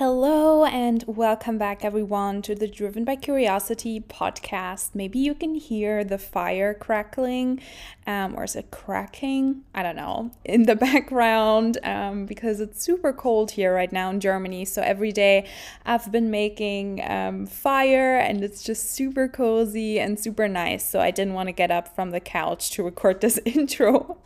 [0.00, 4.94] Hello, and welcome back, everyone, to the Driven by Curiosity podcast.
[4.94, 7.60] Maybe you can hear the fire crackling,
[8.06, 9.62] um, or is it cracking?
[9.74, 14.20] I don't know, in the background um, because it's super cold here right now in
[14.20, 14.64] Germany.
[14.64, 15.46] So every day
[15.84, 20.88] I've been making um, fire, and it's just super cozy and super nice.
[20.88, 24.16] So I didn't want to get up from the couch to record this intro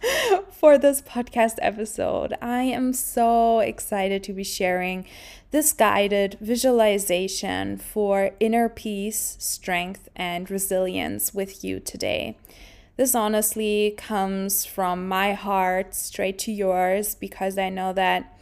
[0.52, 2.34] for this podcast episode.
[2.40, 5.04] I am so excited to be sharing
[5.54, 12.36] this guided visualization for inner peace, strength, and resilience with you today.
[12.96, 18.36] This honestly comes from my heart straight to yours because I know that,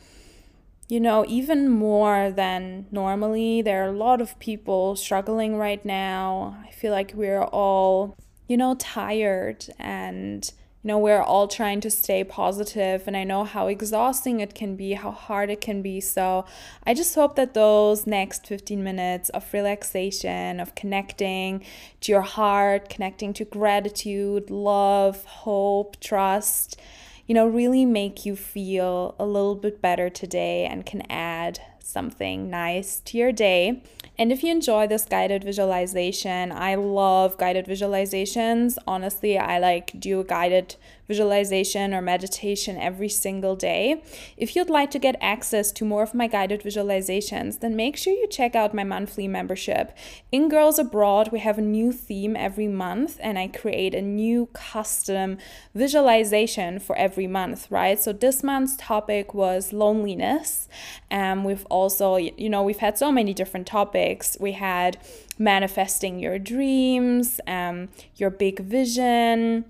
[0.89, 6.65] you know, even more than normally, there are a lot of people struggling right now.
[6.67, 8.17] I feel like we're all,
[8.49, 10.51] you know, tired and
[10.83, 14.75] you know, we're all trying to stay positive, and I know how exhausting it can
[14.75, 16.01] be, how hard it can be.
[16.01, 16.45] So,
[16.85, 21.65] I just hope that those next 15 minutes of relaxation, of connecting
[22.01, 26.81] to your heart, connecting to gratitude, love, hope, trust,
[27.29, 32.51] you know, really make you feel a little bit better today and can add something
[32.51, 33.83] nice to your day.
[34.19, 38.77] And if you enjoy this guided visualization, I love guided visualizations.
[38.87, 40.77] Honestly, I like do a guided
[41.09, 44.03] visualization or meditation every single day.
[44.37, 48.13] If you'd like to get access to more of my guided visualizations, then make sure
[48.13, 49.97] you check out my monthly membership.
[50.31, 54.47] In Girls Abroad, we have a new theme every month, and I create a new
[54.53, 55.39] custom
[55.75, 57.99] visualization for every month, right?
[57.99, 60.69] So this month's topic was loneliness.
[61.11, 64.37] Um, we've also, you know, we've had so many different topics.
[64.41, 64.99] We had
[65.39, 69.65] manifesting your dreams, um, your big vision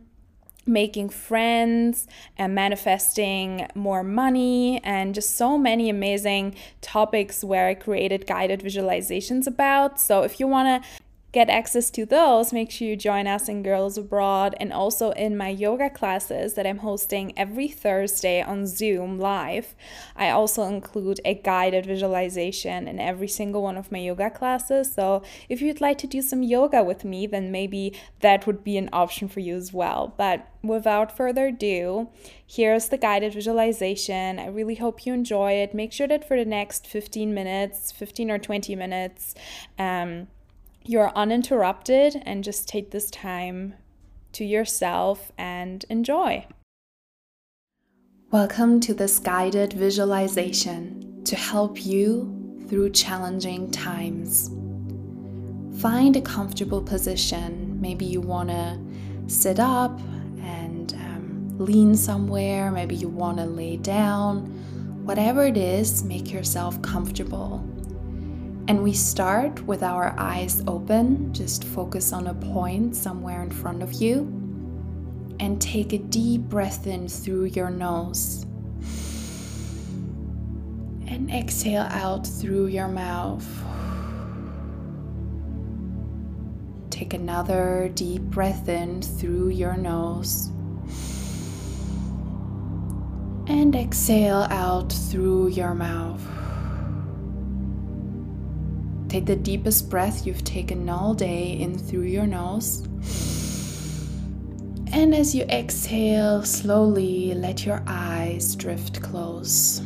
[0.67, 2.07] making friends
[2.39, 9.47] and manifesting more money and just so many amazing topics where I created guided visualizations
[9.47, 10.01] about.
[10.01, 10.89] So if you want to
[11.33, 15.35] get access to those, make sure you join us in Girls Abroad and also in
[15.35, 19.75] my yoga classes that I'm hosting every Thursday on Zoom live.
[20.15, 24.93] I also include a guided visualization in every single one of my yoga classes.
[24.93, 28.77] So if you'd like to do some yoga with me, then maybe that would be
[28.77, 30.13] an option for you as well.
[30.19, 32.11] But without further ado,
[32.47, 34.39] here's the guided visualization.
[34.39, 35.73] I really hope you enjoy it.
[35.73, 39.35] Make sure that for the next 15 minutes, 15 or 20 minutes,
[39.79, 40.27] um,
[40.85, 43.75] you're uninterrupted and just take this time
[44.33, 46.47] to yourself and enjoy.
[48.31, 54.51] Welcome to this guided visualization to help you through challenging times.
[55.81, 57.81] Find a comfortable position.
[57.81, 58.79] Maybe you want to
[59.27, 60.01] sit up
[60.41, 62.71] and um, lean somewhere.
[62.71, 64.47] Maybe you want to lay down.
[65.05, 67.59] Whatever it is, make yourself comfortable.
[68.69, 73.83] And we start with our eyes open, just focus on a point somewhere in front
[73.83, 74.21] of you.
[75.41, 78.45] And take a deep breath in through your nose.
[81.09, 83.45] And exhale out through your mouth.
[86.91, 90.51] Take another deep breath in through your nose.
[93.49, 96.23] And exhale out through your mouth.
[99.13, 102.87] Take the deepest breath you've taken all day in through your nose.
[104.91, 109.81] And as you exhale, slowly let your eyes drift close.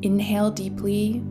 [0.00, 1.22] Inhale deeply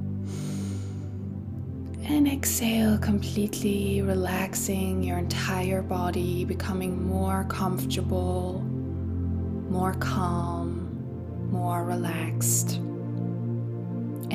[2.03, 8.61] and exhale completely, relaxing your entire body, becoming more comfortable,
[9.67, 12.79] more calm, more relaxed.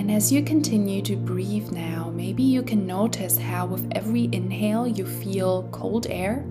[0.06, 4.87] And as you continue to breathe now, maybe you can notice how with every inhale
[4.87, 6.47] you feel cold air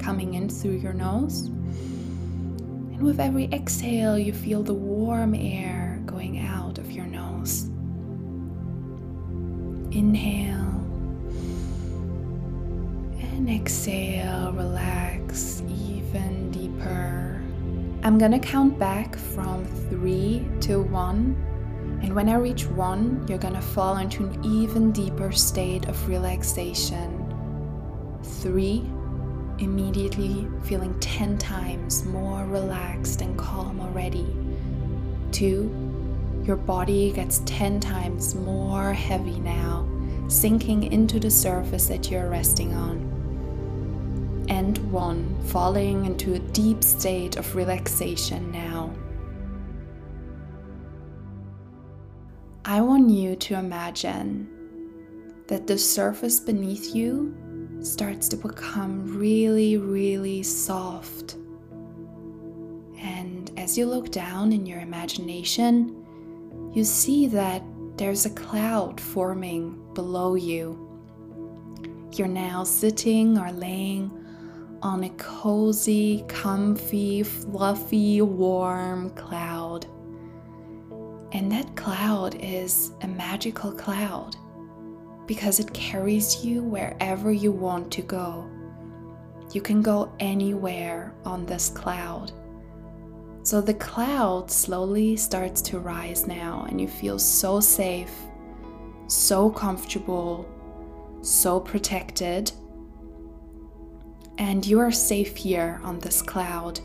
[0.00, 1.42] coming in through your nose.
[1.42, 7.66] And with every exhale, you feel the warm air going out of your nose.
[9.96, 10.84] Inhale
[13.20, 17.40] and exhale, relax even deeper.
[18.02, 21.36] I'm gonna count back from three to one
[22.06, 27.34] and when I reach one, you're gonna fall into an even deeper state of relaxation.
[28.22, 28.84] Three,
[29.58, 34.24] immediately feeling 10 times more relaxed and calm already.
[35.32, 35.68] Two,
[36.44, 39.84] your body gets 10 times more heavy now,
[40.28, 44.46] sinking into the surface that you're resting on.
[44.48, 48.92] And one, falling into a deep state of relaxation now.
[52.68, 54.48] I want you to imagine
[55.46, 57.32] that the surface beneath you
[57.80, 61.36] starts to become really, really soft.
[63.00, 66.04] And as you look down in your imagination,
[66.74, 67.62] you see that
[67.96, 70.76] there's a cloud forming below you.
[72.16, 74.10] You're now sitting or laying
[74.82, 79.55] on a cozy, comfy, fluffy, warm cloud.
[81.46, 84.34] And that cloud is a magical cloud
[85.26, 88.50] because it carries you wherever you want to go.
[89.52, 92.32] You can go anywhere on this cloud.
[93.44, 98.10] So the cloud slowly starts to rise now, and you feel so safe,
[99.06, 100.48] so comfortable,
[101.22, 102.50] so protected.
[104.38, 106.80] And you are safe here on this cloud.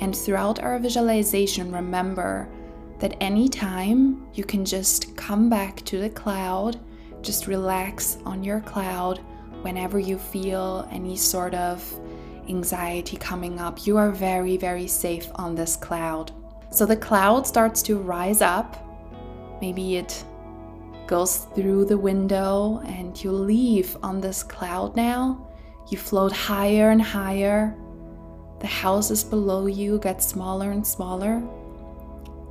[0.00, 2.48] And throughout our visualization, remember
[2.98, 6.80] that anytime you can just come back to the cloud,
[7.22, 9.20] just relax on your cloud
[9.62, 11.82] whenever you feel any sort of
[12.48, 13.86] anxiety coming up.
[13.86, 16.32] You are very, very safe on this cloud.
[16.70, 18.82] So the cloud starts to rise up.
[19.60, 20.24] Maybe it
[21.06, 25.48] goes through the window and you leave on this cloud now.
[25.90, 27.76] You float higher and higher.
[28.60, 31.42] The houses below you get smaller and smaller.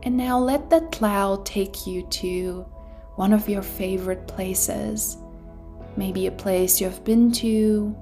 [0.06, 2.66] And now let that cloud take you to
[3.16, 5.18] one of your favorite places.
[5.98, 7.96] Maybe a place you have been to,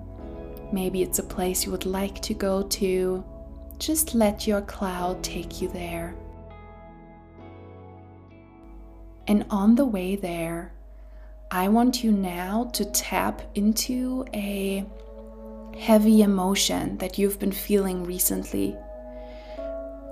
[0.73, 3.23] Maybe it's a place you would like to go to.
[3.77, 6.15] Just let your cloud take you there.
[9.27, 10.73] And on the way there,
[11.51, 14.83] I want you now to tap into a
[15.77, 18.75] heavy emotion that you've been feeling recently.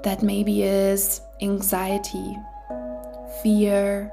[0.03, 2.38] That maybe is anxiety,
[3.41, 4.11] fear,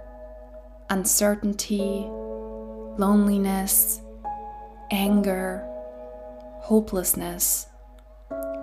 [0.90, 2.06] uncertainty,
[2.98, 4.00] loneliness,
[4.90, 5.64] anger,
[6.60, 7.66] hopelessness,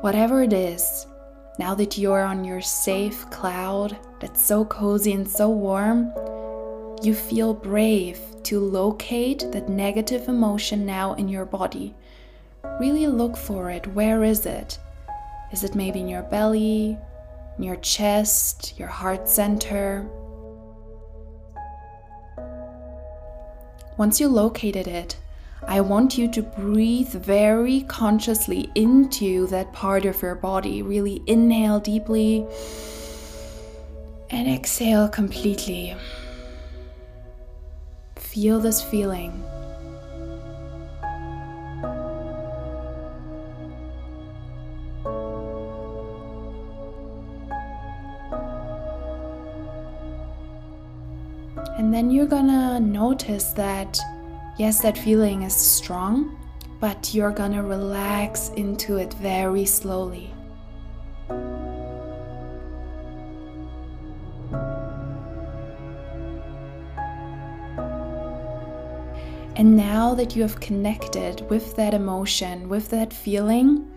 [0.01, 1.05] whatever it is,
[1.57, 6.11] now that you're on your safe cloud that's so cozy and so warm,
[7.01, 11.93] you feel brave to locate that negative emotion now in your body.
[12.79, 13.87] Really look for it.
[13.87, 14.79] Where is it?
[15.51, 16.97] Is it maybe in your belly,
[17.63, 20.07] your chest, your heart center?
[23.97, 25.15] Once you located it,
[25.67, 30.81] I want you to breathe very consciously into that part of your body.
[30.81, 32.45] Really inhale deeply
[34.29, 35.95] and exhale completely.
[38.17, 39.43] Feel this feeling.
[51.95, 53.99] Then you're gonna notice that
[54.57, 56.37] Yes, that feeling is strong,
[56.79, 60.33] but you're gonna relax into it very slowly.
[69.57, 73.91] And now that you have connected with that emotion, with that feeling,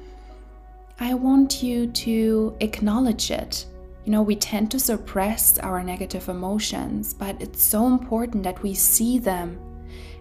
[0.99, 3.65] I want you to acknowledge it.
[4.09, 8.73] You know, we tend to suppress our negative emotions, but it's so important that we
[8.73, 9.61] see them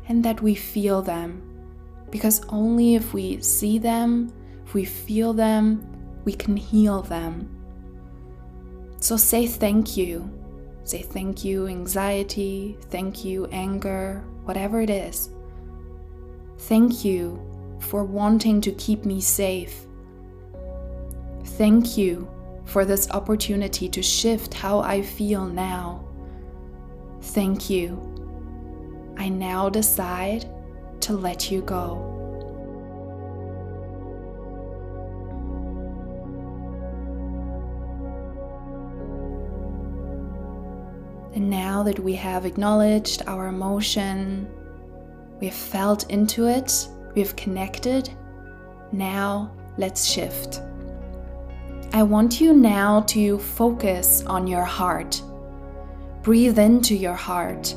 [0.10, 1.42] and that we feel them.
[2.10, 4.34] Because only if we see them,
[4.66, 5.88] if we feel them,
[6.26, 7.50] we can heal them.
[9.00, 10.30] So say thank you.
[10.84, 15.30] Say thank you, anxiety, thank you, anger, whatever it is.
[16.58, 17.40] Thank you
[17.80, 19.86] for wanting to keep me safe.
[21.46, 22.28] Thank you
[22.68, 26.04] for this opportunity to shift how I feel now.
[27.22, 28.18] Thank you
[29.18, 30.46] I now decide
[31.02, 32.14] to let you go.
[41.34, 44.48] And now that we have acknowledged our emotion,
[45.40, 48.10] we have felt into it, we have connected,
[48.92, 50.62] now let's shift.
[51.98, 55.20] I want you now to focus on your heart.
[56.22, 57.74] Breathe into your heart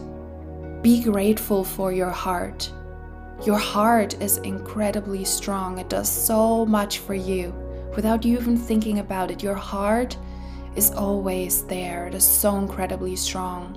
[0.82, 2.70] be grateful for your heart.
[3.46, 5.78] Your heart is incredibly strong.
[5.78, 7.54] It does so much for you
[7.96, 9.42] without you even thinking about it.
[9.42, 10.18] Your heart
[10.76, 12.06] is always there.
[12.08, 13.76] It is so incredibly strong.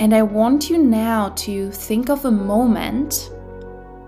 [0.00, 3.30] And I want you now to think of a moment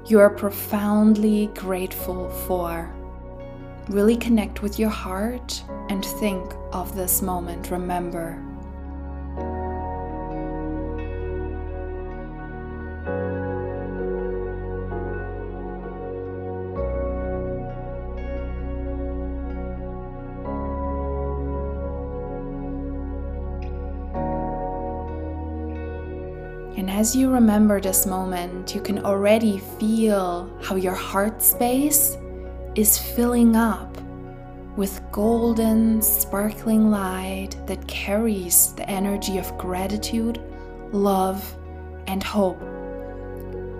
[0.06, 2.92] you are profoundly grateful for.
[3.88, 7.70] Really connect with your heart and think of this moment.
[7.70, 8.42] Remember,
[26.76, 32.16] And as you remember this moment, you can already feel how your heart space
[32.74, 33.96] is filling up
[34.76, 40.40] with golden, sparkling light that carries the energy of gratitude,
[40.90, 41.56] love,
[42.08, 42.60] and hope.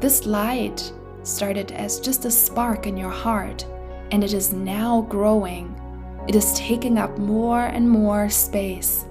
[0.01, 0.93] This light
[1.25, 3.67] started as just a spark in your heart,
[4.13, 5.75] and it is now growing.
[6.29, 9.05] It is taking up more and more space.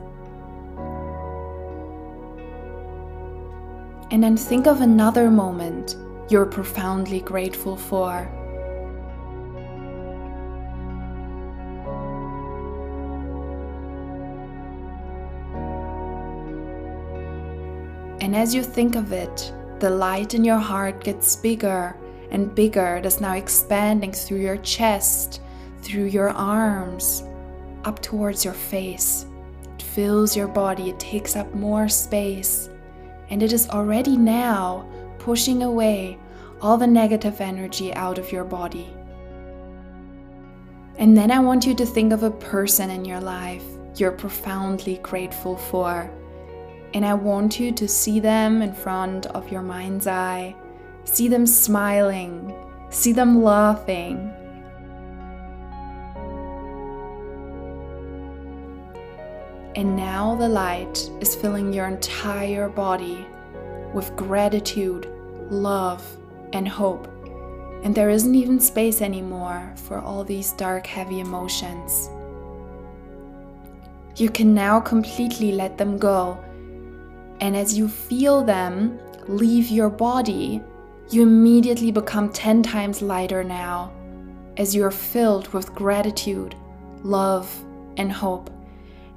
[4.11, 5.97] And then think of another moment
[6.29, 8.31] you're profoundly grateful for.
[18.23, 21.93] And as you think of it, the light in your heart gets bigger
[22.31, 22.95] and bigger.
[22.95, 25.41] It is now expanding through your chest,
[25.81, 27.25] through your arms,
[27.83, 29.25] up towards your face.
[29.73, 32.69] It fills your body, it takes up more space,
[33.29, 34.89] and it is already now
[35.19, 36.17] pushing away
[36.61, 38.87] all the negative energy out of your body.
[40.95, 43.65] And then I want you to think of a person in your life
[43.97, 46.09] you're profoundly grateful for
[46.93, 50.55] and I want you to see them in front of your mind's eye.
[51.05, 52.53] See them smiling.
[52.89, 54.31] See them laughing.
[59.75, 63.25] And now the light is filling your entire body
[63.91, 65.07] with gratitude,
[65.49, 66.05] love,
[66.53, 67.07] and hope.
[67.83, 72.07] And there isn't even space anymore for all these dark, heavy emotions.
[74.15, 76.37] You can now completely let them go
[77.43, 78.97] and as you feel them
[79.27, 80.61] leave your body,
[81.09, 83.91] you immediately become 10 times lighter now,
[84.55, 86.55] as you are filled with gratitude,
[87.03, 87.53] love,
[87.97, 88.49] and hope.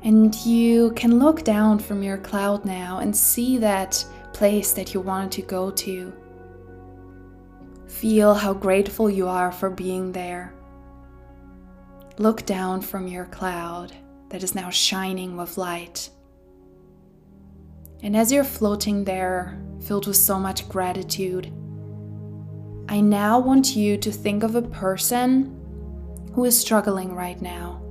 [0.03, 5.01] And you can look down from your cloud now and see that place that you
[5.01, 6.13] wanted to go to.
[7.87, 10.53] Feel how grateful you are for being there.
[12.19, 13.93] Look down from your cloud
[14.31, 16.11] that is now shining with light.
[18.07, 21.47] And as you're floating there, filled with so much gratitude,
[22.89, 25.53] I now want you to think of a person
[26.33, 27.83] who is struggling right now.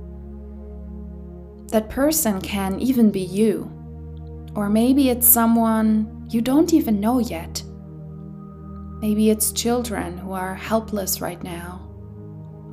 [1.66, 3.70] That person can even be you,
[4.54, 7.62] or maybe it's someone you don't even know yet.
[9.02, 11.90] Maybe it's children who are helpless right now,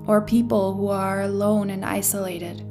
[0.08, 2.66] or people who are alone and isolated.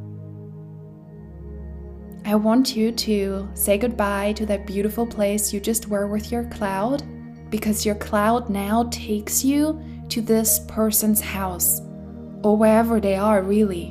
[2.25, 6.45] I want you to say goodbye to that beautiful place you just were with your
[6.45, 7.03] cloud
[7.51, 11.81] because your cloud now takes you to this person's house
[12.45, 13.89] or wherever they are, really.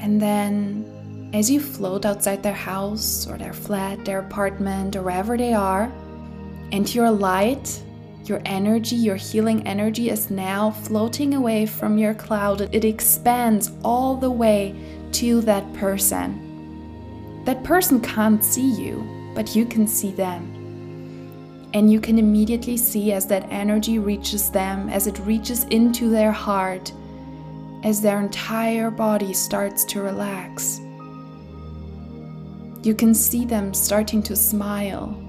[0.00, 5.36] And then, as you float outside their house or their flat, their apartment, or wherever
[5.36, 5.90] they are,
[6.72, 7.82] and your light
[8.28, 12.62] your energy, your healing energy, is now floating away from your cloud.
[12.74, 14.74] It expands all the way
[15.12, 17.42] to that person.
[17.44, 21.70] That person can't see you, but you can see them.
[21.74, 26.32] And you can immediately see as that energy reaches them, as it reaches into their
[26.32, 26.92] heart,
[27.82, 30.80] as their entire body starts to relax.
[32.82, 35.23] You can see them starting to smile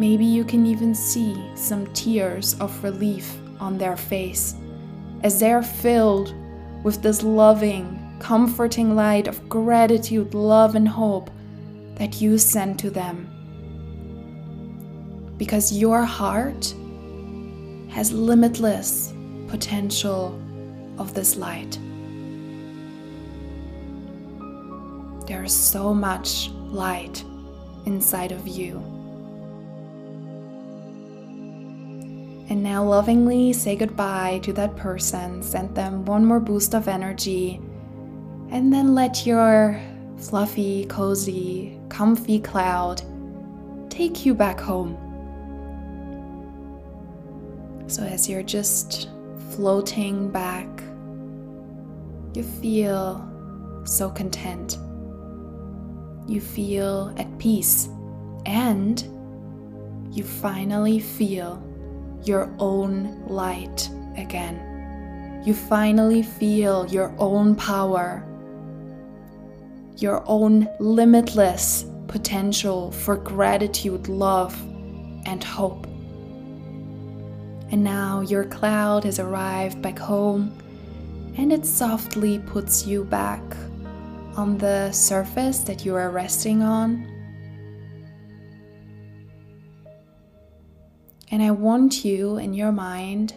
[0.00, 4.54] Maybe you can even see some tears of relief on their face
[5.22, 6.34] as they are filled
[6.82, 11.30] with this loving, comforting light of gratitude, love, and hope
[11.96, 13.26] that you send to them.
[15.36, 16.74] Because your heart
[17.90, 19.12] has limitless
[19.48, 20.40] potential
[20.96, 21.78] of this light.
[25.26, 27.22] There is so much light
[27.84, 28.99] inside of you.
[32.50, 37.60] And now, lovingly say goodbye to that person, send them one more boost of energy,
[38.50, 39.80] and then let your
[40.18, 43.02] fluffy, cozy, comfy cloud
[43.88, 44.96] take you back home.
[47.86, 49.10] So, as you're just
[49.50, 50.66] floating back,
[52.34, 53.28] you feel
[53.84, 54.76] so content.
[56.26, 57.88] You feel at peace,
[58.44, 59.00] and
[60.10, 61.64] you finally feel
[62.24, 65.42] your own light again.
[65.44, 68.24] You finally feel your own power,
[69.96, 74.60] your own limitless potential for gratitude, love,
[75.26, 75.86] and hope.
[77.72, 80.56] And now your cloud has arrived back home
[81.36, 83.42] and it softly puts you back
[84.36, 87.09] on the surface that you are resting on.
[91.32, 93.34] And I want you in your mind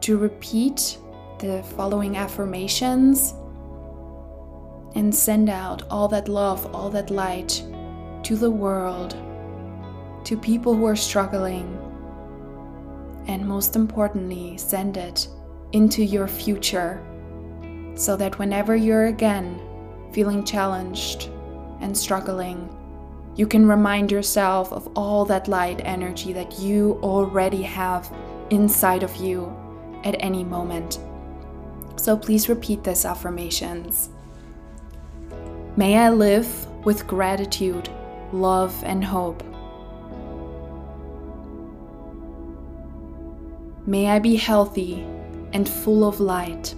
[0.00, 0.96] to repeat
[1.38, 3.34] the following affirmations
[4.94, 7.62] and send out all that love, all that light
[8.22, 9.16] to the world,
[10.24, 11.76] to people who are struggling,
[13.26, 15.28] and most importantly, send it
[15.72, 17.04] into your future
[17.96, 19.60] so that whenever you're again
[20.12, 21.28] feeling challenged
[21.80, 22.74] and struggling,
[23.38, 28.12] you can remind yourself of all that light energy that you already have
[28.50, 29.56] inside of you
[30.02, 30.98] at any moment.
[31.94, 34.08] So please repeat these affirmations.
[35.76, 37.88] May I live with gratitude,
[38.32, 39.44] love, and hope.
[43.86, 45.06] May I be healthy
[45.52, 46.74] and full of light.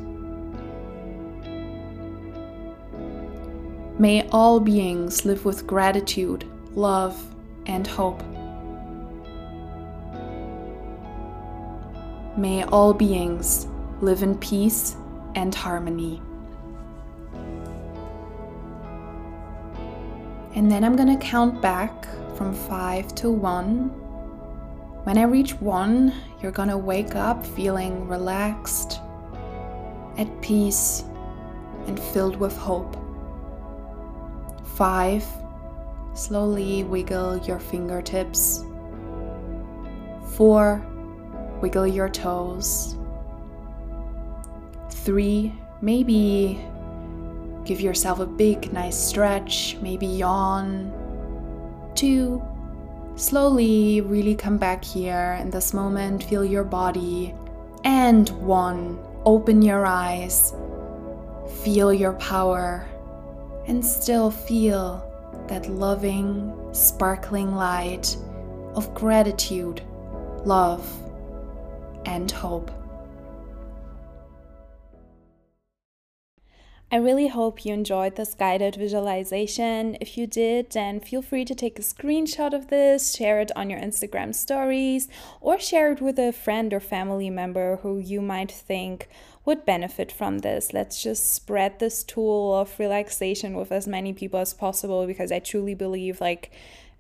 [4.01, 7.23] May all beings live with gratitude, love,
[7.67, 8.23] and hope.
[12.35, 13.67] May all beings
[14.01, 14.97] live in peace
[15.35, 16.23] and harmony.
[20.55, 23.91] And then I'm gonna count back from five to one.
[25.05, 28.99] When I reach one, you're gonna wake up feeling relaxed,
[30.17, 31.05] at peace,
[31.87, 32.97] and filled with hope.
[34.81, 35.27] Five,
[36.15, 38.65] slowly wiggle your fingertips.
[40.33, 40.83] Four,
[41.61, 42.97] wiggle your toes.
[44.89, 46.65] Three, maybe
[47.67, 50.91] give yourself a big, nice stretch, maybe yawn.
[51.95, 52.43] Two,
[53.17, 57.35] slowly really come back here in this moment, feel your body.
[57.85, 60.55] And one, open your eyes,
[61.63, 62.89] feel your power,
[63.67, 65.07] and still feel
[65.49, 68.17] that loving, sparkling light
[68.75, 69.83] of gratitude,
[70.45, 70.87] love,
[72.07, 72.71] and hope.
[76.93, 79.97] I really hope you enjoyed this guided visualization.
[80.01, 83.71] If you did, then feel free to take a screenshot of this, share it on
[83.71, 85.07] your Instagram stories,
[85.41, 89.09] or share it with a friend or family member who you might think
[89.45, 90.73] would benefit from this.
[90.73, 95.39] Let's just spread this tool of relaxation with as many people as possible because I
[95.39, 96.51] truly believe like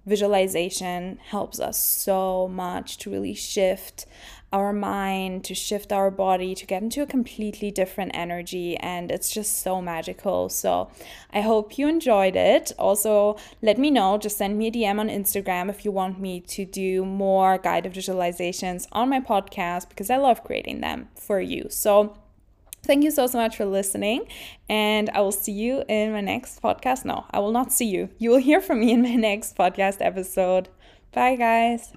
[0.06, 4.06] visualization helps us so much to really shift
[4.52, 8.76] our mind, to shift our body, to get into a completely different energy.
[8.76, 10.48] And it's just so magical.
[10.48, 10.90] So
[11.32, 12.72] I hope you enjoyed it.
[12.78, 14.18] Also, let me know.
[14.18, 17.92] Just send me a DM on Instagram if you want me to do more guided
[17.92, 21.66] visualizations on my podcast because I love creating them for you.
[21.70, 22.16] So
[22.90, 24.26] Thank you so, so much for listening.
[24.68, 27.04] And I will see you in my next podcast.
[27.04, 28.08] No, I will not see you.
[28.18, 30.68] You will hear from me in my next podcast episode.
[31.12, 31.92] Bye, guys.